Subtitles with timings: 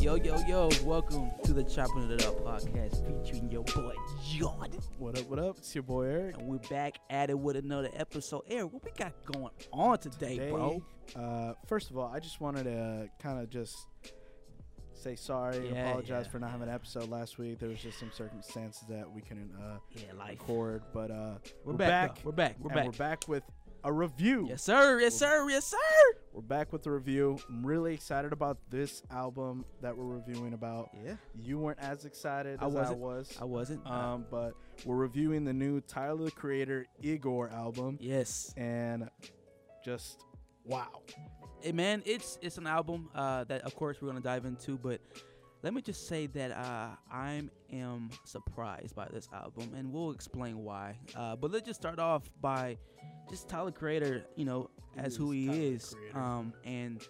[0.00, 3.94] Yo, yo, yo, welcome to the Chopping It Up podcast featuring your boy
[4.28, 4.80] Jordan.
[4.98, 5.58] What up, what up?
[5.58, 6.38] It's your boy Eric.
[6.38, 8.42] And we're back at it with another episode.
[8.48, 10.82] Eric, what we got going on today, Today, bro?
[11.14, 13.76] Uh, first of all, I just wanted to kind of just
[14.94, 17.60] say sorry and Yeah, apologize yeah, for not having an episode last week.
[17.60, 20.40] There was just some circumstances that we couldn't uh, Yeah, life.
[20.40, 21.34] record, but uh,
[21.64, 22.16] We're, back.
[22.16, 22.22] though.
[22.24, 22.56] We're back.
[22.60, 22.84] We're back.
[22.86, 23.44] we're back with
[23.86, 24.46] a review.
[24.48, 25.00] Yes, sir.
[25.00, 25.48] Yes, sir.
[25.48, 26.18] Yes, sir.
[26.32, 27.38] We're back with the review.
[27.48, 30.90] I'm really excited about this album that we're reviewing about.
[31.04, 31.14] Yeah.
[31.40, 32.98] You weren't as excited I as I wasn't.
[32.98, 33.38] was.
[33.40, 33.86] I wasn't.
[33.86, 34.54] Um, but
[34.84, 38.52] we're reviewing the new Tyler the Creator Igor album, yes.
[38.56, 39.08] and
[39.84, 40.24] just
[40.64, 40.88] wow.
[41.60, 44.76] Hey, man, it's it's an album uh, that, of course, we're gonna dive into.
[44.76, 45.00] But
[45.66, 50.58] let me just say that uh, I am surprised by this album, and we'll explain
[50.62, 50.96] why.
[51.16, 52.78] Uh, but let's just start off by
[53.28, 55.96] just Tyler Creator, you know, as who he Tyler, is.
[56.14, 57.00] Um, and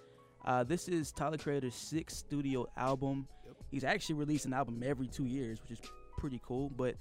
[0.46, 3.28] uh, this is Tyler Creator's sixth studio album.
[3.44, 3.56] Yep.
[3.70, 6.70] He's actually released an album every two years, which is pretty cool.
[6.70, 6.94] But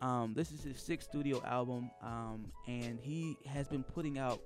[0.00, 4.40] um, this is his sixth studio album, um, and he has been putting out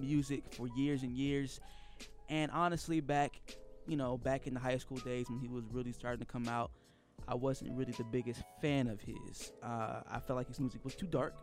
[0.00, 1.60] music for years and years.
[2.30, 3.38] And honestly, back,
[3.86, 6.48] you know, back in the high school days when he was really starting to come
[6.48, 6.70] out,
[7.28, 9.52] I wasn't really the biggest fan of his.
[9.62, 11.34] Uh, I felt like his music was too dark,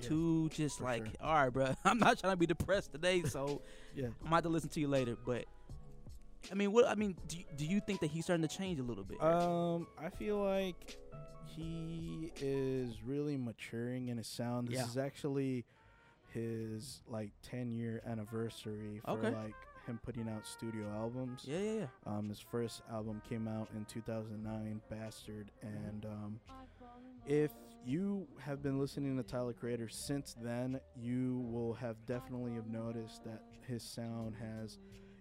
[0.00, 1.12] Yeah, too just like, sure.
[1.20, 3.62] all right, bro, I'm not trying to be depressed today, so
[3.94, 4.08] Yeah.
[4.24, 5.16] I'm have to listen to you later.
[5.24, 5.44] But
[6.50, 8.78] I mean, what I mean, do you, do you think that he's starting to change
[8.80, 9.22] a little bit?
[9.22, 10.96] Um, I feel like
[11.46, 14.68] he is really maturing in his sound.
[14.68, 14.86] This Yeah.
[14.86, 15.64] is actually
[16.32, 19.30] his like 10 year anniversary for Okay.
[19.30, 19.54] like
[19.88, 21.42] him putting out studio albums.
[21.44, 21.86] yeah, yeah, yeah.
[22.06, 26.40] Um, his first album came out in 2009, Bastard, and um,
[27.26, 27.50] if
[27.84, 33.24] you have been listening to Tyler Creator since then, you will have definitely have noticed
[33.24, 34.78] that his sound has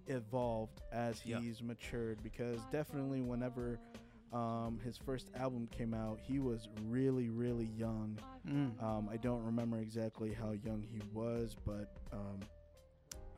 [0.07, 1.39] evolved as Yeah.
[1.39, 2.21] he's matured.
[2.23, 3.79] Because definitely, whenever
[4.33, 8.17] um, his first album came out, he was really, really young.
[8.47, 8.81] Mm.
[8.83, 12.39] Um, I don't remember exactly how young he was, but um,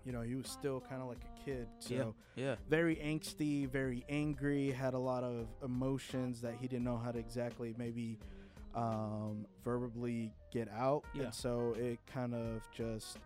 [0.09, 1.67] you know, he was still kind of like a kid.
[1.77, 2.43] So Yeah.
[2.43, 2.55] Yeah.
[2.67, 7.19] very angsty, very angry, had a lot of emotions that he didn't know how to
[7.19, 8.17] exactly maybe
[8.73, 11.03] um, verbally get out.
[11.13, 11.25] Yeah.
[11.25, 13.19] And so it kind of just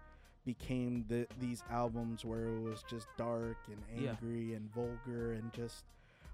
[0.45, 4.09] became the, these albums where it was just dark and Yeah.
[4.09, 5.85] angry and vulgar and just.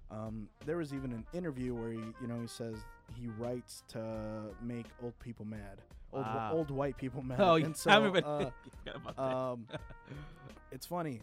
[0.10, 2.78] Um, there was even an interview where he, you know, he says
[3.14, 5.78] he writes to make old people mad,
[6.14, 7.40] old old white people mad.
[7.40, 7.90] Oh, and so,
[9.18, 9.68] uh, um,
[10.72, 11.22] it's funny,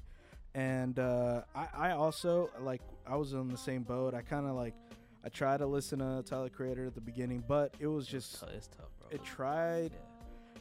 [0.54, 4.14] and uh, I I also like I was on the same boat.
[4.14, 4.74] I kind of like
[5.24, 8.69] I tried to listen to Tyler Creator at the beginning, but it was just it's
[8.69, 9.08] tough, bro.
[9.10, 9.92] it tried.
[9.92, 9.98] Yeah.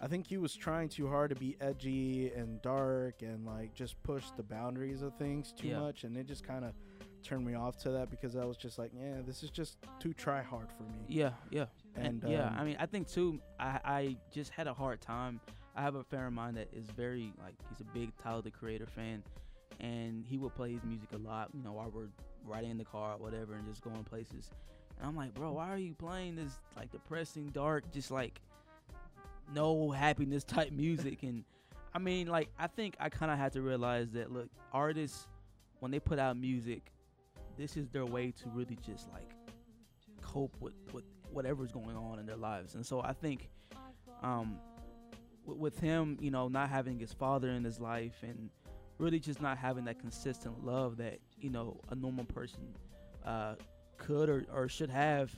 [0.02, 4.02] I think he was trying too hard to be edgy and dark and like just
[4.04, 5.80] push the boundaries of things too Yeah.
[5.80, 6.74] much, and it just kind of
[7.26, 10.14] turned me off to that because I was just like, yeah, this is just too
[10.14, 11.00] try hard for me.
[11.08, 11.66] Yeah, yeah,
[11.96, 12.48] And, yeah.
[12.48, 13.40] um, I mean, I think too.
[13.60, 15.40] I I just had a hard time.
[15.76, 18.52] I have a friend of mine that is very like he's a big Tyler the
[18.52, 19.24] Creator fan,
[19.80, 21.50] and he would play his music a lot.
[21.54, 22.08] You know, while we're
[22.46, 24.52] riding in the car or whatever, and just going places.
[24.98, 28.40] And I'm like, bro, why are you playing this like depressing, dark, just like
[29.54, 31.24] no happiness type music?
[31.24, 31.44] and
[31.94, 35.28] I mean, like, I think I kind of had to realize that look, artists
[35.80, 36.92] when they put out music,
[37.58, 39.30] this is their way to really just like
[40.22, 42.76] cope with, with whatever's going on in their lives.
[42.76, 43.50] And so I think
[44.24, 44.58] um,
[45.46, 48.50] with, with him, you know, not having his father in his life and
[48.98, 52.64] really just not having that consistent love that, you know, a normal person
[53.26, 53.56] uh,
[53.98, 55.36] could or, or should have.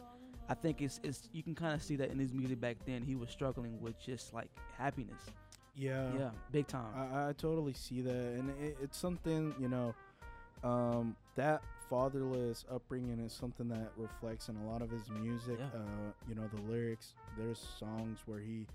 [0.50, 3.04] I think it's, it's you can kind of see that in his music back then.
[3.04, 5.22] He was struggling with just like happiness.
[5.76, 6.10] Yeah.
[6.18, 6.88] yeah, big time.
[6.96, 9.94] I, I totally see that, and it, it's something you know
[10.64, 15.58] um, that fatherless upbringing is something that reflects in a lot of his music.
[15.60, 15.80] Yeah.
[15.80, 17.14] Uh, you know, the lyrics.
[17.38, 18.66] There's songs where he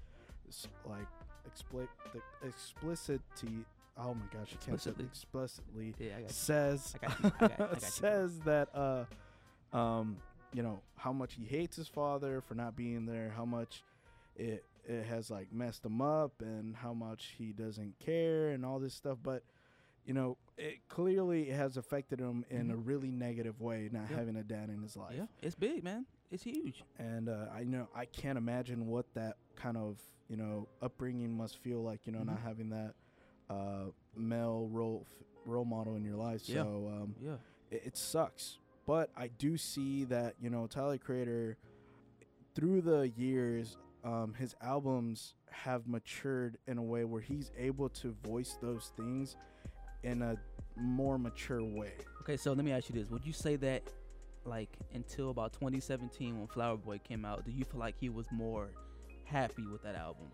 [0.86, 1.06] like
[1.46, 1.88] explicit
[2.46, 3.64] explicitly.
[3.98, 5.04] Oh my gosh, I can't say Explicitly.
[5.04, 6.34] explicitly yeah, I got you.
[6.34, 7.26] says I got you.
[7.26, 7.88] I got- I got you, bro.
[7.88, 9.04] says that uh
[9.76, 10.16] um
[10.54, 13.82] you know how much he hates his father for not being there how much
[14.36, 18.78] it it has like messed him up and how much he doesn't care and all
[18.78, 19.42] this stuff but
[20.06, 22.86] you know it clearly has affected him in a Mhm.
[22.86, 24.16] really negative way not Yeah.
[24.16, 26.06] having a dad in his life Yeah, it's big, man.
[26.30, 26.84] It's huge.
[26.98, 31.58] and uh, I know I can't imagine what that kind of you know upbringing must
[31.58, 32.06] feel like.
[32.06, 32.42] You know, not Mhm.
[32.42, 32.94] having that
[33.50, 36.48] uh, male role f- role model in your life.
[36.48, 36.62] Yeah.
[36.62, 37.36] So um, Yeah.
[37.70, 38.58] it, it sucks.
[38.86, 41.58] But I do see that you know Tyler Creator
[42.54, 48.12] through the years um, his albums have matured in a way where he's able to
[48.12, 49.36] voice those things
[50.02, 50.36] in a
[50.76, 51.92] more mature way.
[52.22, 53.82] Okay, so let me ask you this: Would you say that,
[54.44, 58.26] like, until about 2017 when Flower Boy came out, do you feel like he was
[58.32, 58.70] more
[59.24, 60.26] happy with that album?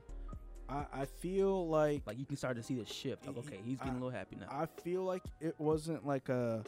[0.69, 3.27] I, I feel like Like you can start to see the shift.
[3.27, 4.49] Like, okay, he's getting I- a little happy now.
[4.51, 6.63] I feel like it wasn't like a.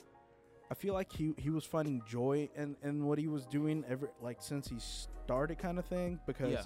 [0.71, 4.09] I feel like he he was finding joy in in what he was doing ever
[4.23, 6.63] like since he started kind of thing because Yeah.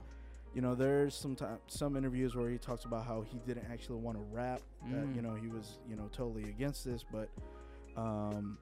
[0.55, 3.99] You know there's some time, some interviews where he talks about how he didn't actually
[3.99, 4.61] want to rap
[4.91, 5.17] that Mm.
[5.17, 7.29] you know he was you know totally against this but
[7.97, 8.59] um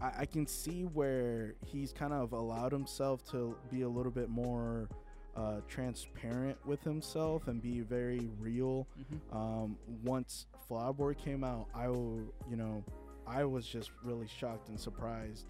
[0.00, 4.28] I, I can see where he's kind of allowed himself to be a little bit
[4.28, 4.88] more
[5.36, 11.66] uh, transparent with himself and be very real hmm um, once Flower Boy came out,
[11.74, 12.82] I will, you know,
[13.26, 15.46] I was just really shocked and surprised,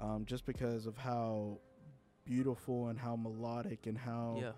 [0.00, 1.58] um, just because of how
[2.24, 4.52] beautiful and how melodic and how Yeah.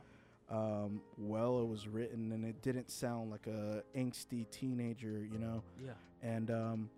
[0.50, 5.62] Um, well it was written, and it didn't sound like a angsty teenager, you know,
[5.84, 5.92] Yeah.
[6.22, 6.90] and um,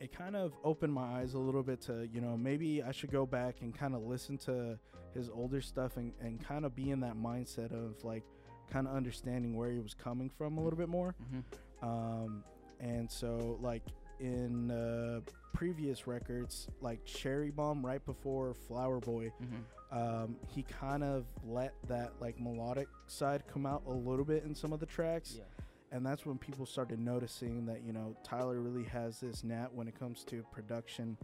[0.00, 3.10] it kind of opened my eyes a little bit to, you know, maybe I should
[3.10, 4.78] go back and kind of listen to
[5.14, 8.22] his older stuff and, and kind of be in that mindset of like
[8.70, 11.14] kind of understanding where he was coming from a little bit more.
[11.30, 11.40] hmm
[11.86, 12.44] Um,
[12.78, 13.82] and so like
[14.20, 15.20] in uh,
[15.54, 19.56] previous records, like Cherry Bomb, right before Flower Boy, hmm
[19.92, 24.54] um, he kind of let that like melodic side come out a little bit in
[24.54, 25.42] some of the tracks, Yeah.
[25.90, 29.88] and that's when people started noticing that you know Tyler really has this knack when
[29.88, 31.16] it comes to production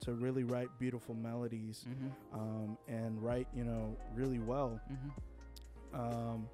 [0.00, 2.08] to really write beautiful melodies hmm
[2.40, 4.80] um, and write you know really well.
[4.88, 6.48] hmm Um,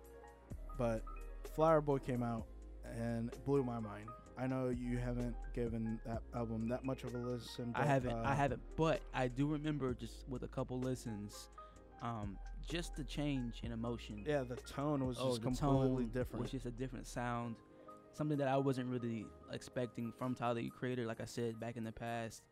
[0.76, 1.02] but
[1.54, 2.46] Flower Boy came out
[2.98, 4.08] and blew my mind.
[4.38, 7.72] I know you haven't given that album that much of a listen.
[7.74, 8.12] I but, haven't.
[8.12, 8.60] uh, I haven't.
[8.76, 11.50] But I do remember just with a couple listens,
[12.02, 12.38] um,
[12.68, 14.24] just the change in emotion.
[14.26, 16.42] Yeah, the tone was oh, just completely different.
[16.42, 17.56] was just a different sound.
[18.12, 21.06] Something that I wasn't really expecting from Tyler the Creator.
[21.06, 22.42] Like I said back in the past,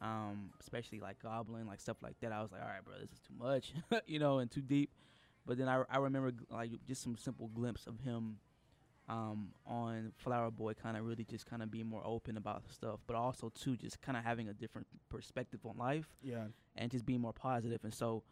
[0.00, 2.32] um, especially like Goblin, like stuff like that.
[2.32, 3.72] I was like, all right, bro, this is too much,
[4.06, 4.90] you know, and too deep.
[5.46, 8.38] But then I, I remember like just some simple glimpse of him
[9.08, 13.00] um, on Flower Boy, kind of really just kind of being more open about stuff,
[13.06, 16.44] but also too just kind of having a different perspective on life yeah,
[16.76, 17.80] and just being more positive.
[17.84, 18.24] And so,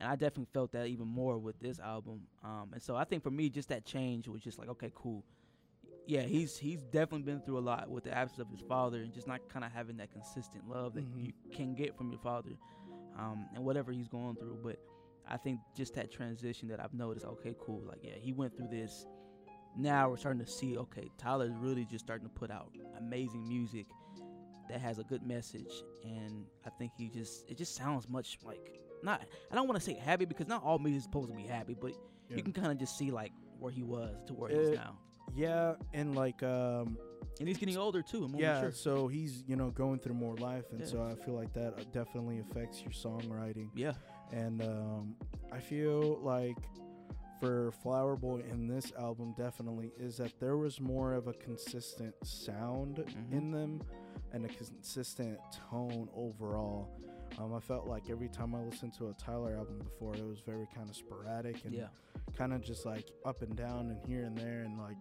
[0.00, 2.22] and I definitely felt that even more with this album.
[2.42, 5.22] Um, and so I think for me, just that change was just like, okay, cool.
[6.06, 9.12] Yeah, he's he's definitely been through a lot with the absence of his father and
[9.12, 11.26] just not kind of having that consistent love that Mhm.
[11.26, 12.50] you can get from your father,
[13.16, 14.58] um, and whatever he's going through.
[14.62, 14.78] But
[15.28, 17.82] I think just that transition that I've noticed, okay, cool.
[17.86, 19.06] Like, yeah, he went through this.
[19.76, 23.86] Now we're starting to see, okay, Tyler's really just starting to put out amazing music
[24.68, 25.72] that has a good message,
[26.04, 28.60] and I think he just it just sounds much like
[29.02, 29.22] not.
[29.50, 31.74] I don't want to say happy because not all music is supposed to be happy,
[31.78, 31.92] but
[32.28, 32.36] Yeah.
[32.36, 34.74] you can kind of just see like where he was to where he is Uh,
[34.74, 34.98] now,
[35.34, 36.96] yeah, and like um,
[37.40, 38.28] and he's getting older too.
[38.36, 38.72] yeah, mature.
[38.72, 40.86] so he's you know going through more life, and Yeah.
[40.86, 43.70] so I feel like that uh, definitely affects your songwriting.
[43.74, 43.94] yeah,
[44.32, 45.16] and um,
[45.50, 46.56] I feel like
[47.42, 52.14] for Flower Boy in this album definitely is that there was more of a consistent
[52.24, 53.32] sound Mhm.
[53.32, 53.82] in them
[54.32, 56.88] and a consistent tone overall.
[57.38, 60.38] Um, I felt like every time I listened to a Tyler album before, it was
[60.40, 61.88] very kind of sporadic and yeah,
[62.34, 64.98] kind of just like up and down and here and there, and like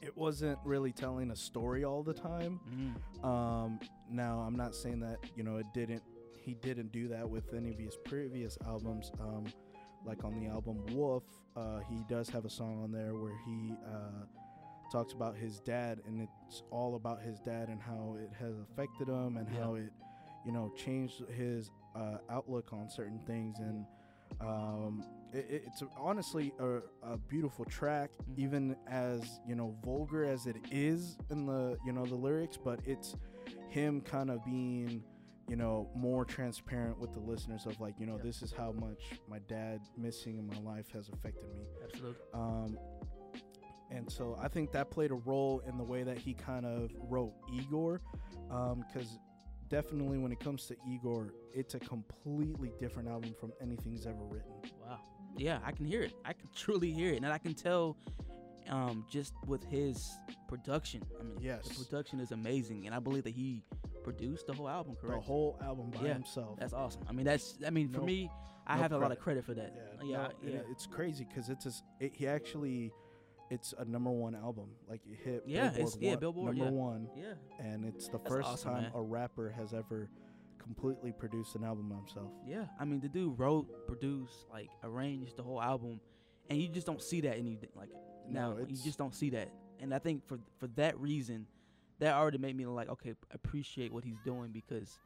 [0.00, 2.58] it wasn't really telling a story all the time.
[2.68, 3.24] Mhm.
[3.24, 3.78] Um,
[4.10, 6.02] now I'm not saying that you know it didn't.
[6.40, 9.12] He didn't do that with any of his previous albums.
[9.20, 9.44] Um,
[10.04, 11.24] like on the album Wolf,
[11.56, 14.24] uh, he does have a song on there where he uh,
[14.90, 19.08] talks about his dad, and it's all about his dad and how it has affected
[19.08, 19.60] him and Yeah.
[19.60, 19.90] how it,
[20.44, 23.58] you know, changed his uh, outlook on certain things.
[23.60, 23.84] And
[24.40, 28.38] um, it, it- it's honestly a, a beautiful track, Mhm.
[28.38, 32.80] even as you know vulgar as it is in the you know the lyrics, but
[32.84, 33.14] it's
[33.68, 35.02] him kind of being
[35.52, 38.22] you know more transparent with the listeners of like you know Yeah.
[38.28, 42.22] this is how much my dad missing in my life has affected me absolutely.
[42.32, 42.78] um,
[43.90, 46.90] and so I think that played a role in the way that he kind of
[47.10, 48.00] wrote Igor,
[48.48, 49.18] because
[49.68, 54.24] definitely when it comes to Igor, it's a completely different album from anything he's ever
[54.30, 54.52] written.
[54.82, 54.98] Wow.
[55.36, 56.14] Yeah, I can hear it.
[56.24, 57.98] I can truly hear it, and I can tell,
[58.70, 60.10] um, just with his
[60.48, 61.02] production.
[61.20, 61.68] I mean, Yes.
[61.68, 63.62] the production is amazing, and I believe that he
[64.02, 64.96] produced the whole album.
[65.00, 65.20] Correct.
[65.20, 66.58] The whole album by Yeah, himself.
[66.58, 67.02] That's awesome.
[67.08, 67.56] I mean, that's.
[67.66, 68.30] I mean, for me,
[68.66, 69.44] I no have a lot of credit.
[69.44, 69.72] credit for that.
[70.02, 70.56] yeah, yeah, no, yeah.
[70.60, 72.92] it- it's crazy because it's a s it, he actually,
[73.50, 74.68] it's a number one album.
[74.88, 76.86] Like it hit Yeah, Billboard it's- yeah, Billboard, number yeah.
[76.88, 77.34] one, yeah.
[77.58, 78.92] and it's the That's first awesome, time man.
[78.94, 80.08] a rapper has ever
[80.58, 82.30] completely produced an album by himself.
[82.46, 86.00] Yeah, I mean the dude wrote, produced, like arranged the whole album,
[86.48, 87.90] and you just don't see that anything like
[88.28, 88.52] now.
[88.54, 89.48] No, you just don't see that,
[89.80, 91.46] and I think for for that reason,
[92.02, 94.98] that already made me like okay appreciate what he's doing because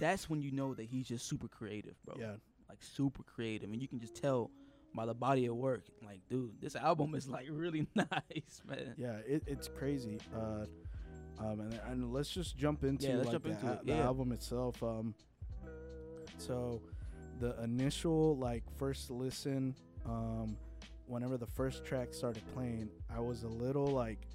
[0.00, 2.16] that's when you know that he's just super creative, bro.
[2.18, 2.32] Yeah,
[2.68, 4.50] like super creative, and you can just tell
[4.94, 5.84] by the body of work.
[6.04, 8.94] Like, dude, this album is like really nice, man.
[8.96, 10.18] yeah, it, it's crazy.
[10.34, 10.66] Uh,
[11.38, 13.86] um, and, and let's just jump into Yeah, like jump the, into it.
[13.86, 14.04] the Yeah.
[14.04, 14.82] album itself.
[14.82, 15.14] Um,
[16.38, 16.80] so
[17.38, 19.74] the initial like first listen,
[20.06, 20.56] um,
[21.06, 24.26] whenever the first track started playing, I was a little like,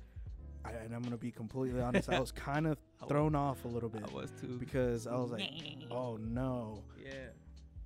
[0.66, 3.90] I, and I'm gonna be completely honest, I was kind of thrown off a little
[3.90, 4.58] bit I was too.
[4.60, 5.50] because I was like,
[5.92, 6.84] oh no.
[7.04, 7.12] yeah,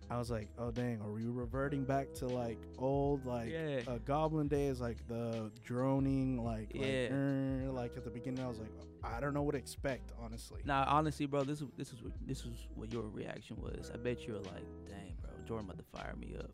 [0.10, 3.82] I was like, oh dang, are we reverting back to like old like yeah.
[3.88, 6.82] uh, Goblin days, like the droning, like Yeah.
[6.84, 8.44] like, "Er," like at the beginning?
[8.44, 8.72] I was like,
[9.04, 10.62] I don't know what to expect, honestly.
[10.66, 13.90] Nah, honestly, bro, this is this is what this is what your reaction was.
[13.94, 16.52] I bet you were like, "Dang, bro, Jordan about to fire me up."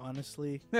[0.00, 0.60] Honestly,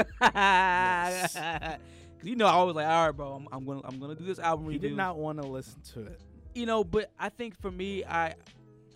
[2.19, 4.25] Cause you know, I was like, "All right, bro, I'm, I'm gonna I'm gonna do
[4.25, 6.21] this album he review." did not want to listen to it.
[6.55, 8.35] you know, but I think for me, I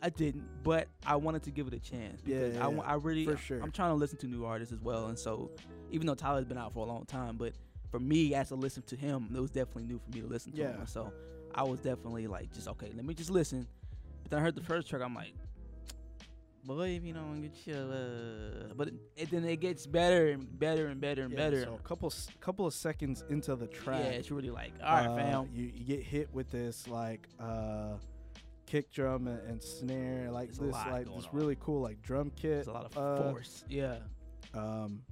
[0.03, 2.81] I didn't, but I wanted to give it a chance because yeah, I, yeah.
[2.81, 3.61] I really For sure.
[3.63, 5.51] I'm trying to listen to new artists as well, and so
[5.93, 7.53] even though Tyler's been out for a long time, but
[7.91, 10.51] for me as to listen to him, it was definitely new for me to listen
[10.53, 10.59] to.
[10.59, 10.71] Yeah.
[10.71, 11.13] And so
[11.55, 13.67] I was definitely like, just okay, let me just listen.
[14.23, 15.35] But then I heard the first track, I'm like,
[16.65, 20.59] boy, if you don't get your, uh, but it, it, then it gets better and
[20.59, 21.63] better and better and Yeah, better.
[21.65, 25.07] So a couple couple of seconds into the track, Yeah, it's really like, all right,
[25.07, 25.49] uh, fam.
[25.53, 27.95] you, you get hit with this like uh,
[28.67, 31.31] kick drum and, and snare, like There's this like this on.
[31.33, 32.65] really cool like drum kit.
[32.65, 33.65] There's a lot of uh, force.
[33.69, 33.97] Yeah.
[34.55, 35.03] um,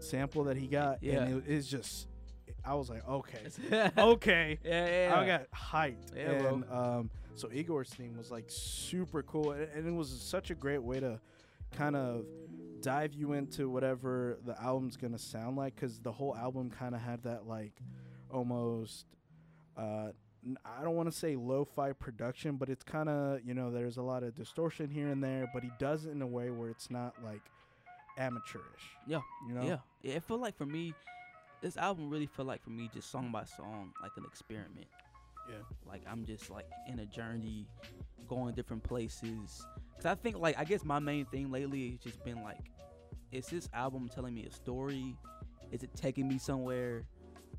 [0.00, 1.02] sample that he got.
[1.02, 1.22] Yeah.
[1.24, 2.08] and it, it's just,
[2.64, 3.38] I was like, okay,
[3.70, 4.58] yeah, okay.
[4.64, 5.14] yeah.
[5.16, 6.16] I got hyped.
[6.16, 6.54] Yeah, bro.
[6.54, 10.54] and um, so Igor's theme was like super cool, and, and it was such a
[10.54, 11.20] great way to
[11.76, 12.24] kind of
[12.80, 17.00] dive you into whatever the album's gonna sound like, because the whole album kind of
[17.00, 17.72] had that like
[18.30, 19.06] almost.
[19.76, 20.12] Uh,
[20.64, 24.02] I don't want to say lo-fi production, but it's kind of you know there's a
[24.02, 26.90] lot of distortion here and there, but he does it in a way where it's
[26.90, 27.42] not like
[28.16, 28.96] amateurish.
[29.06, 29.62] Yeah, you know.
[29.62, 30.14] Yeah, yeah.
[30.14, 30.94] It felt like for me,
[31.60, 34.86] this album really felt like for me just song by song, like an experiment.
[35.48, 35.56] Yeah.
[35.86, 37.66] Like I'm just like in a journey,
[38.28, 39.64] going different places.
[39.96, 42.70] Cause I think like I guess my main thing lately has just been like,
[43.32, 45.16] is this album telling me a story?
[45.72, 47.04] Is it taking me somewhere?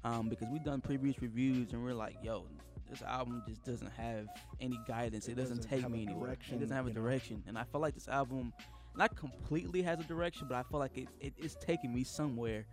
[0.03, 2.47] Um, because we've done previous reviews and we're like, yo,
[2.89, 4.27] this album just doesn't have
[4.61, 5.27] any guidance.
[5.27, 6.31] It, It doesn't, doesn't take me anywhere.
[6.31, 7.01] It doesn't have a you know?
[7.01, 8.53] direction, and I feel like this album
[8.95, 12.65] not completely has a direction, but I feel like it, it is taking me somewhere.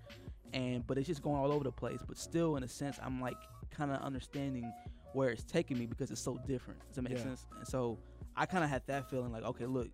[0.53, 2.01] And but it's just going all over the place.
[2.07, 3.37] But still, in a sense, I'm like
[3.71, 4.73] kind of understanding
[5.17, 6.79] where it's taking me because it's so different.
[6.89, 7.23] Does that make Yeah.
[7.23, 7.47] sense?
[7.57, 7.99] And so
[8.37, 9.89] I kind of had that feeling like, okay, look,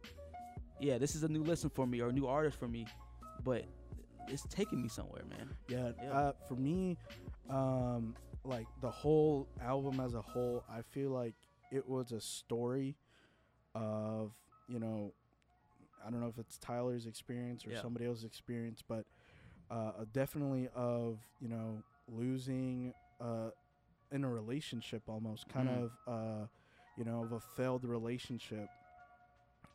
[0.81, 2.87] yeah, this is a new listen for me or a new artist for me,
[3.45, 3.65] but
[4.27, 5.49] it's taking me somewhere, man.
[5.69, 6.11] Yeah, Yeah.
[6.13, 6.99] Uh, for me,
[7.49, 11.35] um, like the whole album as a whole, I feel like
[11.71, 12.97] it was a story
[13.77, 14.33] of
[14.69, 15.13] you know,
[16.05, 17.81] I don't know if it's Tyler's experience or Yeah.
[17.81, 19.07] somebody else's experience, but
[19.71, 23.51] uh, definitely of you know losing uh,
[24.13, 25.85] in a relationship almost, kind Mm.
[25.85, 26.47] of uh,
[26.97, 28.69] you know of a failed relationship,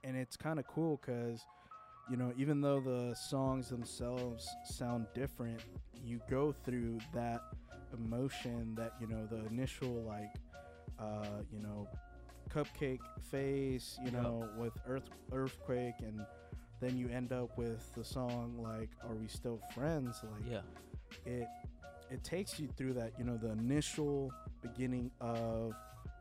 [0.04, 1.42] and it's kind of cool because
[2.10, 5.62] you know, even though the songs themselves sound different,
[6.06, 7.42] you go through that
[7.94, 10.34] emotion that, you know, the initial, like,
[11.00, 11.86] uh, you know,
[12.50, 14.22] cupcake face, you Yep.
[14.24, 16.26] know, with Earth Earthquake, and
[16.80, 20.22] then you end up with the song, like, Are We Still Friends?
[20.24, 20.62] Like, Yeah,
[21.26, 21.48] it
[22.10, 25.74] it takes you through that you know the initial beginning of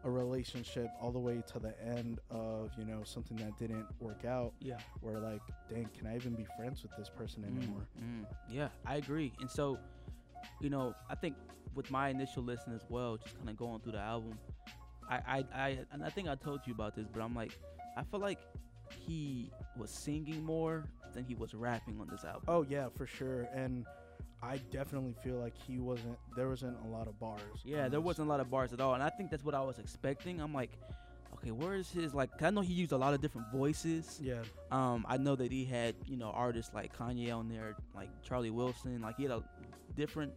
[0.05, 4.25] a relationship all the way to the end of you know something that didn't work
[4.25, 4.79] out yeah.
[5.01, 8.25] where like dang can i even be friends with this person Mm, anymore mm.
[8.49, 9.33] Yeah, I agree.
[9.41, 9.79] And so,
[10.61, 11.35] you know, I think
[11.75, 14.39] with my initial listen as well, just kind of going through the album,
[15.11, 17.59] I, I, I, and I think I told you about this, but I'm like,
[17.97, 18.39] I feel like
[19.07, 22.43] he was singing more than he was rapping on this album.
[22.49, 23.85] oh yeah for sure and
[24.53, 28.27] i definitely feel like he wasn't there wasn't a lot of bars Yeah, there wasn't
[28.29, 30.41] a lot of bars at all, and I think that's what I was expecting.
[30.41, 30.73] I'm like,
[31.35, 32.31] okay, where is his like?
[32.37, 34.05] 'cause I know he used a lot of different voices.
[34.23, 38.11] yeah Um, I know that he had you know artists like Kanye on there, like
[38.23, 39.01] Charlie Wilson.
[39.07, 39.43] Like he had a
[39.95, 40.33] different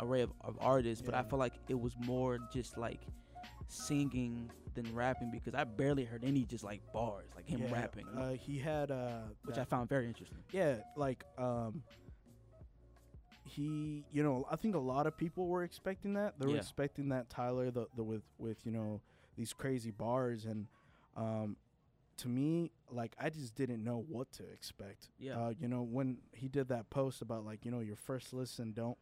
[0.00, 1.28] array of, of artists, but I Yeah.
[1.30, 3.00] feel like it was more just like
[3.68, 8.06] singing than rapping because I barely heard any just like bars, like him yeah, rapping,
[8.16, 10.38] uh, he had uh which that- I found very interesting.
[10.52, 11.82] yeah like um
[13.48, 16.58] he you know i think a lot of people were expecting that they were Yeah.
[16.58, 19.00] expecting that tyler the, the with with you know
[19.36, 20.66] these crazy bars and
[21.16, 21.56] um
[22.18, 25.10] to me, like I just didn't know what to expect.
[25.20, 25.38] Yeah.
[25.38, 28.72] Uh, you know, when he did that post about like you know your first listen,
[28.72, 28.98] don't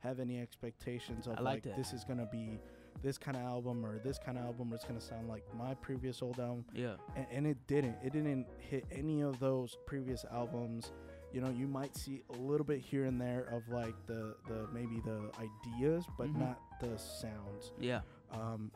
[0.00, 2.58] have any expectations of I like like this is gonna be
[3.02, 5.72] this kind of album or this kind of album or it's gonna sound like my
[5.76, 6.96] previous old album Yeah.
[7.16, 10.92] and, and it didn't it didn't hit any of those previous albums
[11.32, 14.66] you know you might see a little bit here and there of like the the
[14.72, 16.38] maybe the ideas but Mhm.
[16.40, 18.00] not the sounds Yeah.
[18.32, 18.70] um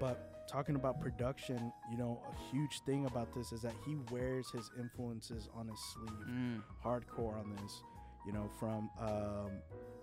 [0.00, 4.50] but talking about production you know a huge thing about this is that he wears
[4.50, 6.62] his influences on his sleeve Mm.
[6.84, 7.82] hardcore on this
[8.26, 9.50] you know from um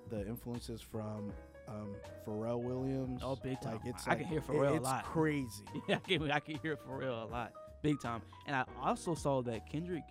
[0.09, 1.31] the influences from
[1.67, 3.73] um Pharrell Williams Oh, big time.
[3.73, 4.99] like it's I like, can hear it- Pharrell a lot.
[5.01, 7.53] it's crazy Yeah, I can, I can hear it real a lot,
[7.83, 8.21] big time.
[8.47, 10.03] And I also saw that Kendrick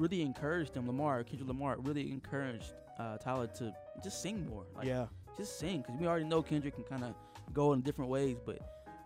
[0.00, 0.86] really encouraged him.
[0.86, 4.64] Lamar, Kendrick Lamar, really encouraged uh, Tyler to just sing more.
[4.74, 5.06] Like, yeah
[5.40, 7.14] just sing because we already know Kendrick can kind of
[7.52, 8.58] go in different ways, but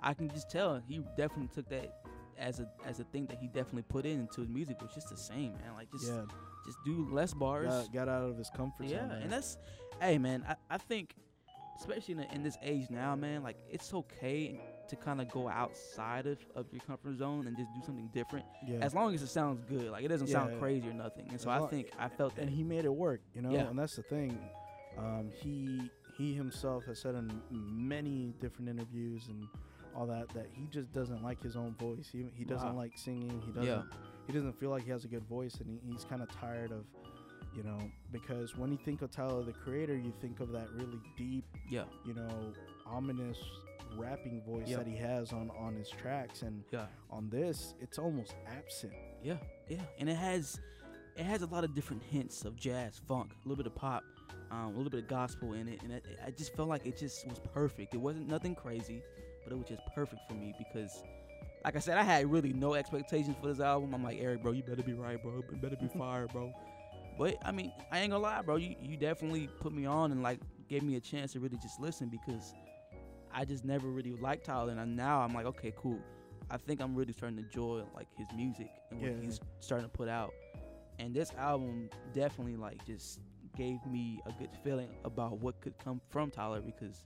[0.03, 2.01] I can just tell he definitely took that
[2.39, 5.09] as a as a thing that he definitely put in into his music was just
[5.09, 5.75] the same, man.
[5.77, 6.23] Like just yeah
[6.67, 7.69] just do less bars.
[7.69, 9.19] got, got out of his comfort yeah, zone there.
[9.19, 9.59] and that's
[10.01, 11.15] hey man, I, I think
[11.79, 15.49] especially in, the, in this age now, man, like it's okay to kind of go
[15.49, 19.23] outside of, of your comfort zone and just do something different yeah as long as
[19.23, 19.91] it sounds good.
[19.91, 20.59] Like it doesn't sound Yeah.
[20.59, 21.27] crazy or nothing.
[21.31, 22.43] And so As I think I felt that.
[22.43, 23.69] and he made it work you know Yeah.
[23.69, 24.39] and that's the thing
[24.99, 29.47] um he he himself has said in many different interviews and
[29.97, 32.77] all that that he just doesn't like his own voice he, he doesn't Wow.
[32.83, 33.83] like singing he doesn't Yeah.
[34.27, 36.71] he doesn't feel like he has a good voice and he, he's kind of tired
[36.73, 36.85] of
[37.57, 37.79] you know
[38.13, 41.85] because when you think of Tyler the creator you think of that really deep yeah,
[42.05, 42.53] you know
[42.87, 43.39] ominous
[43.97, 44.79] rapping voice Yeah.
[44.79, 46.87] that he has on on his tracks and yeah.
[47.11, 49.37] on this it's almost absent Yeah,
[49.69, 50.61] yeah, and it has
[51.17, 54.03] it has a lot of different hints of jazz, funk, a little bit of pop,
[54.51, 56.99] um, a little bit of gospel in it, and it, I just felt like it
[56.99, 57.95] just was perfect.
[57.95, 59.01] It wasn't nothing crazy,
[59.45, 61.05] but it was just perfect for me because,
[61.65, 63.95] like I said, I had really no expectations for this album.
[63.95, 65.37] I'm like, Eric, bro, you better be right, bro.
[65.53, 66.53] You better be fire, bro.
[67.17, 68.57] But I mean, I ain't gonna lie, bro.
[68.57, 71.79] You you definitely put me on and like gave me a chance to really just
[71.79, 72.55] listen because
[73.35, 75.99] I just never really liked Tyler, and now I'm like, okay, cool.
[76.51, 79.21] I think I'm really starting to enjoy like his music and what Yeah.
[79.21, 80.33] he's starting to put out.
[80.99, 83.19] And this album definitely like just
[83.57, 87.05] gave me a good feeling about what could come from Tyler because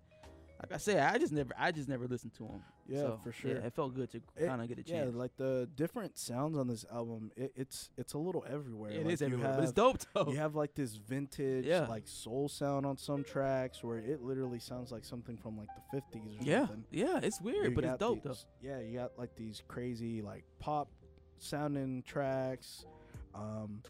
[0.62, 2.62] like I said, I just never I just never listened to him.
[2.88, 3.50] Yeah, So, for sure.
[3.50, 5.12] Yeah, it felt good to kind of get a chance.
[5.12, 8.90] yeah, like the different sounds on this album, it, it's it's a little everywhere.
[8.90, 10.30] it like is everywhere, Have, but it's dope though.
[10.30, 11.86] You have like this vintage, Yeah.
[11.86, 16.00] like soul sound on some tracks where it literally sounds like something from like the
[16.00, 16.84] fifties or yeah, something.
[16.90, 20.44] yeah, it's weird, You but it's dope these- Yeah, you got like these crazy like
[20.58, 20.88] pop
[21.36, 22.86] sounding tracks.
[23.34, 23.82] Um,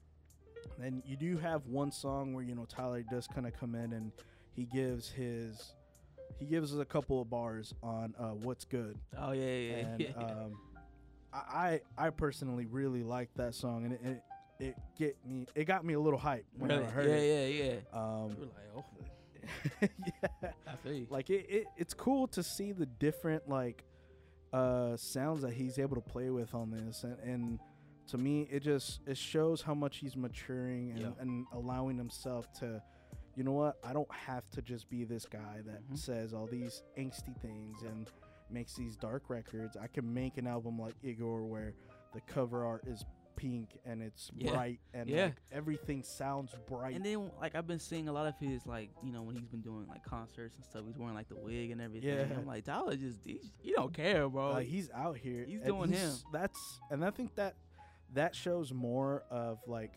[0.79, 3.93] then you do have one song where you know Tyler does kind of come in
[3.93, 4.13] and
[4.55, 5.73] he gives his
[6.39, 8.99] he gives us a couple of bars on uh, what's good.
[9.17, 9.77] Oh yeah, yeah, yeah.
[9.77, 10.09] and yeah.
[10.19, 10.59] um,
[11.33, 14.23] I I I personally really like that song, and it, it
[14.61, 16.85] it get me it got me a little hype when really?
[16.85, 17.55] I heard yeah, it.
[17.55, 18.01] Yeah, yeah, yeah.
[18.01, 18.85] Um, We're like, oh,
[19.83, 21.07] yeah, I feel you.
[21.11, 23.85] like it, it it's cool to see the different like
[24.53, 27.59] uh sounds that he's able to play with on this, and, and
[28.09, 31.09] to me it just it shows how much he's maturing and, Yeah.
[31.21, 32.83] and allowing himself to.
[33.39, 33.77] You know what?
[33.85, 35.97] I don't have to just be this guy that Mhm.
[35.97, 38.11] says all these angsty things and
[38.51, 39.77] makes these dark records.
[39.77, 41.73] I can make an album like Igor where
[42.15, 43.05] the cover art is
[43.37, 44.51] pink and it's Yeah.
[44.51, 45.27] bright and Yeah.
[45.27, 46.97] like everything sounds bright.
[46.97, 49.47] And then like I've been seeing a lot of his like you know when he's
[49.47, 52.31] been doing like concerts and stuff, he's wearing like the wig and everything.
[52.31, 52.37] Yeah.
[52.37, 54.51] I'm like Tyler just he's, you don't care, bro.
[54.55, 55.45] like he's out here.
[55.45, 56.13] he's and doing him.
[56.33, 57.55] That's and I think that
[58.15, 59.93] that shows more of like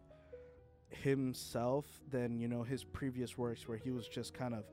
[0.92, 4.64] himself than you know his previous works where he was just kind of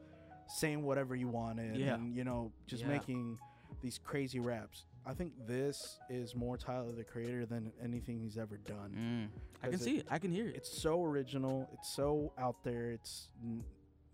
[0.46, 1.94] saying whatever he wanted Yeah.
[1.94, 2.88] and you know just Yeah.
[2.88, 3.38] making
[3.82, 4.84] these crazy raps.
[5.06, 9.30] I think this is more Tyler the Creator than anything he's ever done.
[9.32, 9.40] Mm.
[9.62, 10.06] I can see it- it.
[10.10, 10.56] I can hear it.
[10.56, 11.68] It's so original.
[11.72, 12.90] It's so out there.
[12.90, 13.64] It's n-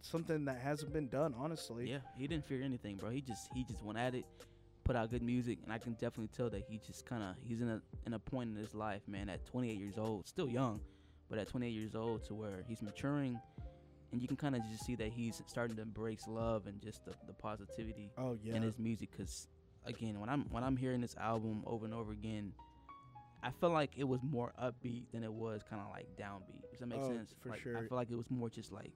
[0.03, 1.91] something that hasn't been done, honestly.
[1.91, 3.11] Yeah, he didn't fear anything, bro.
[3.11, 4.25] He just he just went at it,
[4.85, 7.61] put out good music, and I can definitely tell that he just kind of he's
[7.61, 9.29] in a in a point in his life, man.
[9.29, 10.81] At 28 years old, still young,
[11.35, 13.41] but at 28 years old, to where he's maturing,
[14.13, 17.05] and you can kind of just see that he's starting to embrace love and just
[17.05, 18.55] the, the positivity Oh yeah.
[18.55, 19.09] in his music.
[19.17, 19.49] Cause
[19.85, 22.53] again, when I'm when I'm hearing this album over and over again.
[23.43, 26.71] I feel like it was more upbeat than it was kind of like downbeat.
[26.71, 27.35] Does that make Oh, sense?
[27.43, 28.93] for Like, I feel like it was more just like,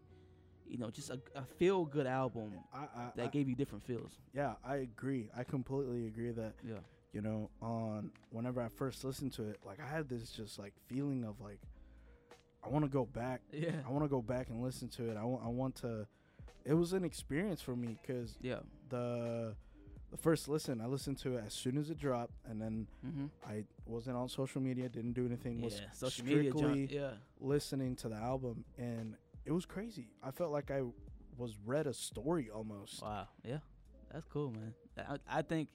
[0.66, 3.84] you know, just a, a feel good album I, I, that I- gave you different
[3.84, 4.12] feels.
[4.32, 5.28] yeah, I agree.
[5.36, 6.76] I completely agree that Yeah.
[7.12, 10.72] you know on whenever I first listened to it, like I had this just like
[10.86, 11.60] feeling of like
[12.64, 13.42] I want to go back.
[13.52, 13.72] Yeah.
[13.86, 15.16] I want to go back and listen to it.
[15.16, 15.44] I want.
[15.44, 16.06] I want to.
[16.64, 18.60] It was an experience for me because Yeah.
[18.90, 19.54] the
[20.10, 23.26] the first listen, I listened to it as soon as it dropped, and then Mm-hmm.
[23.48, 25.60] I wasn't on social media, didn't do anything.
[25.60, 26.92] Was Yeah, social media, strictly junk.
[26.92, 27.10] Yeah.
[27.40, 30.10] listening to the album, and it was crazy.
[30.22, 30.82] I felt like I
[31.36, 33.02] was read a story almost.
[33.02, 33.28] Wow.
[33.44, 33.58] Yeah.
[34.12, 34.74] That's cool, man.
[34.98, 35.68] I, I think,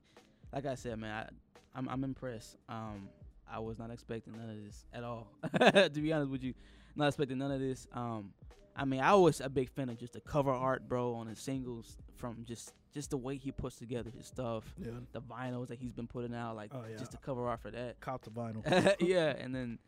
[0.52, 2.58] like I said, man, I, I'm I'm impressed.
[2.68, 3.08] Um,
[3.54, 5.28] I was not expecting none of this at all.
[5.60, 6.54] to be honest with you,
[6.96, 7.88] not expecting none of this.
[7.94, 8.34] Um,
[8.76, 11.40] I mean, I was a big fan of just the cover art, bro, on his
[11.40, 15.80] singles from just just the way he puts together his stuff, Yeah, the vinyls that
[15.80, 16.96] he's been putting out, like Oh, yeah.
[16.98, 18.00] just the cover art for that.
[18.00, 18.64] cop the vinyl.
[19.00, 19.80] yeah, and then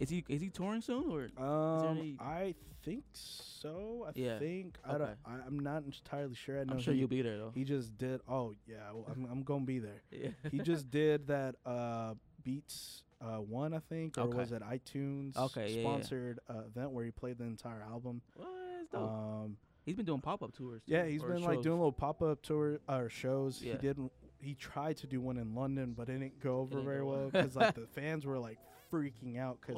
[0.00, 1.28] is he is he touring soon or?
[1.44, 4.04] Um, I think so.
[4.08, 5.10] I Yeah, think I don't.
[5.24, 6.60] I, I'm not entirely sure.
[6.60, 7.52] I know I'm sure he, you'll be there though.
[7.54, 8.20] he just did.
[8.28, 10.02] Oh yeah, well, I'm I'm gonna be there.
[10.10, 10.30] yeah.
[10.50, 14.38] He just did that uh Beats uh one I think or Okay.
[14.38, 15.80] was it iTunes Okay, yeah, yeah.
[15.82, 18.22] sponsored Uh, event where he played the entire album.
[18.36, 18.48] what?
[18.94, 20.82] Um he's been doing pop up tours.
[20.84, 21.64] Too, yeah, he's been like shows.
[21.64, 23.62] doing little pop up tour or shows.
[23.62, 23.72] Yeah.
[23.72, 24.12] He didn't.
[24.40, 27.30] he tried to do one in London but it didn't go over didn't very go
[27.30, 28.58] well cuz like the fans were like
[28.92, 29.76] freaking out cuz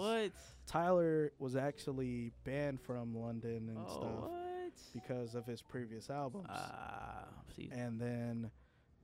[0.66, 4.72] Tyler was actually banned from London and Oh, stuff what?
[4.92, 6.48] because of his previous albums.
[6.50, 7.28] Ah,
[7.70, 8.50] and then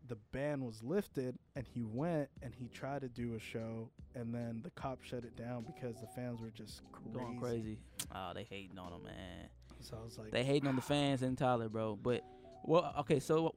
[0.09, 4.35] the ban was lifted and he went and he tried to do a show and
[4.35, 7.12] then the cops shut it down because the fans were just crazy.
[7.19, 7.79] Going crazy.
[8.15, 9.49] Oh, they hating on him, man.
[9.81, 11.97] So I was like, They hating on the fans and Tyler, bro.
[11.97, 12.23] But
[12.65, 13.21] well, okay.
[13.21, 13.55] So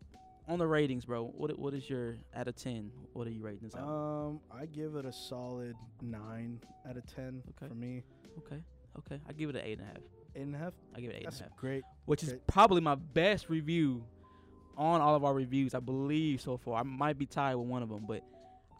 [0.48, 2.92] on the ratings, bro, what what is your out of ten?
[3.14, 3.92] What are you rating this album?
[3.94, 7.68] um, I give it a solid nine out of ten Okay.
[7.68, 8.04] for me.
[8.40, 8.62] okay,
[9.00, 9.20] okay.
[9.28, 9.98] I give it an eight and a half.
[10.36, 10.74] Eight and a half.
[10.96, 11.84] I give it eight and a half, great.
[12.06, 14.04] which is probably my best review
[14.78, 16.80] on all of our reviews, I believe so far.
[16.80, 18.24] I might be tied with one of them, but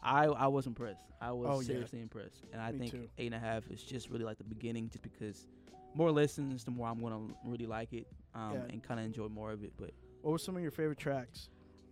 [0.02, 1.00] I I was impressed.
[1.20, 1.66] I was Oh, yeah.
[1.66, 3.08] seriously impressed, and I Me think too.
[3.18, 5.46] eight and a half is just really like the beginning, just because
[5.94, 8.60] more listens, the more I'm gonna really like it um, Yeah.
[8.68, 9.72] and kind of enjoy more of it.
[9.78, 11.48] But What were some of your favorite tracks?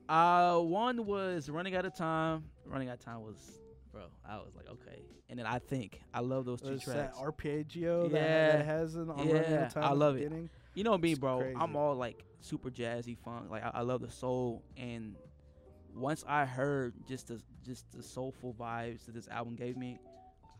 [0.08, 2.44] uh, one was running out of time.
[2.66, 4.02] Running out of time was, bro.
[4.28, 5.02] I was like, okay.
[5.30, 6.84] And then I think I love those two tracks.
[6.86, 8.56] that arpeggio that, Yeah.
[8.58, 10.24] that has an on running out Yeah, of time I at the love it.
[10.24, 10.50] beginning?
[10.74, 11.38] You know me, bro.
[11.40, 11.56] crazy.
[11.60, 13.50] I'm all like super jazzy funk.
[13.50, 15.14] Like I, I love the soul, and
[15.94, 19.98] once I heard just the just the soulful vibes that this album gave me,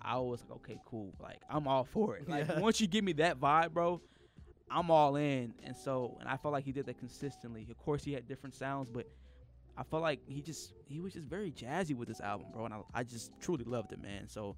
[0.01, 1.13] I was like, okay, cool.
[1.21, 2.29] Like I'm all for it.
[2.29, 2.61] Like Yeah.
[2.61, 4.01] once you give me that vibe, bro,
[4.71, 5.55] I'm all in.
[5.65, 7.67] And so, and I felt like he did that consistently.
[7.71, 9.07] Of course, he had different sounds, but
[9.77, 12.67] I felt like he just he was just very jazzy with this album, bro.
[12.67, 14.29] And I, I just truly loved it, man.
[14.29, 14.57] So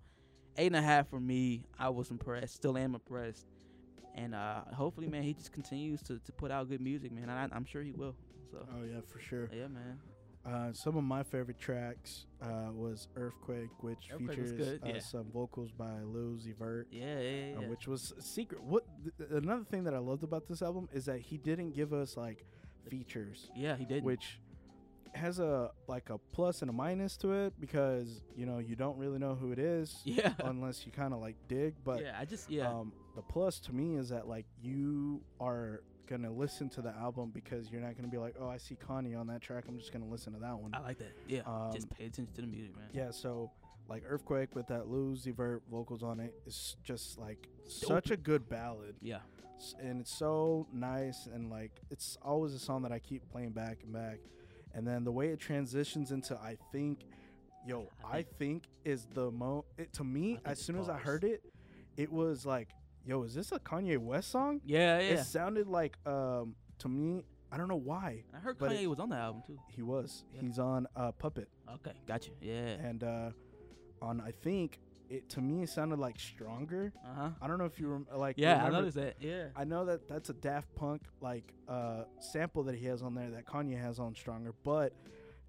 [0.58, 1.64] eight and a half for me.
[1.78, 2.54] I was impressed.
[2.54, 3.46] Still am impressed.
[4.14, 7.28] And uh, hopefully, man, he just continues to, to put out good music, man.
[7.28, 8.14] And I, I'm sure he will.
[8.50, 9.50] So Oh yeah, for sure.
[9.52, 9.98] yeah, man.
[10.46, 15.00] Uh, some of my favorite tracks uh, was Earthquake, which Earthquake features uh, yeah.
[15.00, 16.86] some vocals by Lil Uzi Vert.
[16.92, 17.58] Yeah, yeah, yeah.
[17.58, 18.62] uh, which was secret.
[18.62, 18.84] What
[19.18, 22.16] th- another thing that I loved about this album is that he didn't give us
[22.16, 22.44] like
[22.88, 24.04] features, yeah, he did.
[24.04, 24.38] which
[25.14, 28.98] has a like a plus and a minus to it because you know you don't
[28.98, 31.74] really know who it is yeah, unless you kind of like dig.
[31.84, 32.16] But yeah.
[32.20, 36.68] I just yeah, um, the plus to me is that like you are gonna listen
[36.68, 39.40] to the album because you're not gonna be like, oh, I see Kanye on that
[39.40, 39.64] track.
[39.68, 40.72] I'm just gonna listen to that one.
[40.74, 41.16] I like that.
[41.26, 41.40] Yeah,
[41.72, 42.86] just um, pay attention to the music, man.
[42.92, 43.50] Yeah, so
[43.88, 48.16] like Earthquake with that Lil Uzi Vert vocals on it is just like such a
[48.16, 48.94] good ballad.
[49.00, 49.20] Yeah,
[49.80, 53.78] and it's so nice and like it's always a song that I keep playing back
[53.82, 54.18] and back.
[54.74, 57.06] And then the way it transitions into I think
[57.66, 61.24] yo, I I think is the mo it to me as soon as I heard
[61.24, 61.42] it,
[61.96, 62.68] it was like,
[63.06, 64.60] yo, is this a Kanye West song?
[64.64, 65.06] yeah, yeah.
[65.14, 68.24] It sounded like um to me, I don't know why.
[68.34, 69.58] I heard Kanye it- was on the album too.
[69.68, 70.24] He was.
[70.34, 70.40] Yeah.
[70.42, 71.48] He's on uh Puppet.
[71.76, 72.30] Okay, gotcha.
[72.40, 72.54] Yeah.
[72.88, 73.30] And uh
[74.02, 76.92] on I think it to me it sounded like stronger.
[77.04, 77.30] Uh huh.
[77.40, 79.14] I don't know if you rem- like Yeah, I remember- noticed that.
[79.20, 79.46] Yeah.
[79.54, 83.30] I know that that's a Daft Punk like uh, sample that he has on there
[83.30, 84.92] that Kanye has on Stronger, but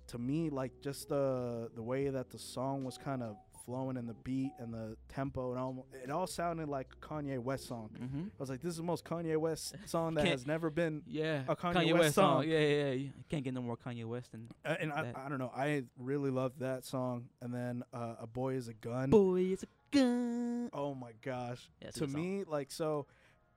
[0.08, 3.36] to me, like just the the way that the song was kind of
[3.68, 7.38] flowing and the beat and the tempo and all, it all sounded like a Kanye
[7.38, 7.90] West song.
[8.02, 8.22] Mm-hmm.
[8.22, 11.04] I was like, this is the most Kanye West song that has never been.
[11.06, 11.44] Yeah.
[11.50, 12.48] A Kanye West song.
[12.48, 12.92] Yeah, yeah, yeah.
[12.94, 15.84] You can't get no more Kanye West than Uh, and I, I don't know, I
[16.00, 17.26] really loved that song.
[17.42, 19.10] And then uh, a boy is a gun.
[19.10, 20.70] Boy, it's a gun.
[20.74, 21.70] Oh my gosh!
[21.82, 22.14] Yeah, to song.
[22.14, 23.06] me, like so,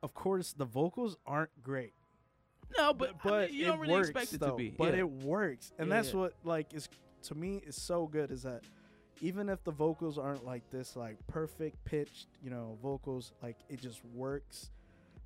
[0.03, 1.93] of course the vocals aren't great.
[2.77, 4.51] No, but, but, I mean, you don't really works, expect it though.
[4.51, 4.71] to be.
[4.77, 5.01] But yeah.
[5.01, 6.21] it works, and Yeah, that's yeah.
[6.21, 6.89] what like is
[7.25, 8.63] to me is so good is that
[9.21, 13.81] even if the vocals aren't like this like perfect pitched, you know, vocals, like it
[13.81, 14.71] just works.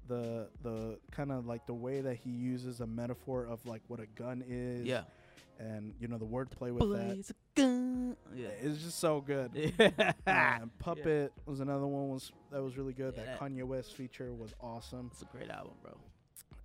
[0.07, 4.00] The the kind of like the way that he uses a metaphor of like what
[4.00, 5.04] a gun is, yeah.
[5.59, 7.16] and you know the wordplay with Boy, that.
[7.18, 8.14] it's a gun.
[8.35, 8.48] Yeah.
[8.61, 9.50] It's just so good.
[9.78, 10.12] Yeah.
[10.26, 13.14] and Puppet was another one was that was really good.
[13.16, 15.09] Yeah, that that- Kanye West feature was awesome.
[15.12, 15.94] It's a great album, bro.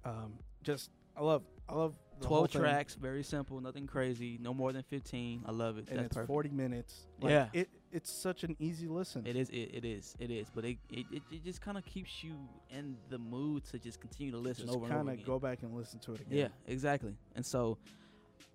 [0.04, 2.62] um, just I love I love the whole 12 thing.
[2.62, 5.44] tracks, very simple, nothing crazy, no more than 15.
[5.46, 5.88] I love it.
[5.90, 6.28] and That's it's perfect.
[6.28, 7.08] 40 minutes.
[7.22, 7.48] Like, Yeah.
[7.54, 9.26] it it's such an easy listen.
[9.26, 9.50] It is.
[9.50, 10.16] It, it is.
[10.20, 10.48] It is.
[10.54, 12.36] But it it, it, just kind of keeps you
[12.70, 15.40] in the mood to just continue to listen Just over and over kind of go
[15.40, 16.38] back and listen to it again.
[16.38, 17.16] Yeah, exactly.
[17.36, 17.78] And so,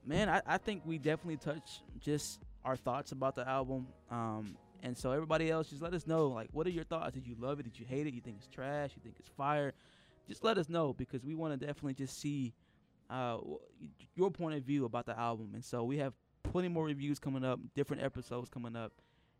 [0.06, 3.86] man, I, I think we definitely touch just our thoughts about the album.
[4.10, 6.28] Um, and so everybody else, just let us know.
[6.28, 7.14] Like, what are your thoughts?
[7.14, 7.64] Did you love it?
[7.64, 8.14] Did you hate it?
[8.14, 8.90] You think it's trash?
[8.94, 9.72] You think it's fire?
[10.28, 12.52] Just let us know because we want to definitely just see
[13.10, 13.38] uh,
[14.14, 15.50] your point of view about the album.
[15.54, 16.12] And so we have
[16.42, 18.92] plenty more reviews coming up, different episodes coming up,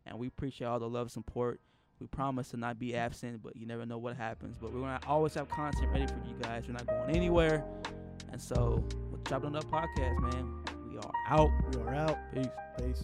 [0.05, 1.59] and we appreciate all the love and support.
[1.99, 4.57] We promise to not be absent, but you never know what happens.
[4.59, 6.63] But we're gonna always have content ready for you guys.
[6.67, 7.63] We're not going anywhere.
[8.31, 11.49] And so, with Chopping It Up Podcast, man, we are out.
[11.73, 12.17] We are out.
[12.33, 12.47] Peace.
[12.77, 13.03] Peace.